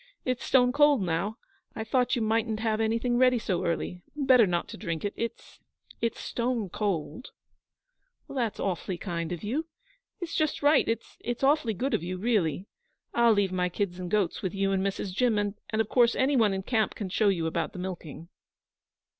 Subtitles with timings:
[0.25, 1.37] It's stone cold now.
[1.75, 4.01] I thought you mightn't have anything ready so early.
[4.15, 5.13] Better not drink it.
[5.15, 5.59] It's
[6.01, 7.29] it's stone cold.'
[8.27, 9.67] 'That's awfully kind of you.
[10.19, 10.87] It's just right.
[10.87, 12.65] It's awfully good of you, really.
[13.13, 15.13] I'll leave my kids and goats with you and Mrs.
[15.13, 18.27] Jim; and, of course, any one in camp can show you about the milking.'